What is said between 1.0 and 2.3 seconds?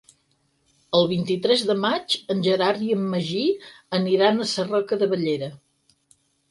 vint-i-tres de maig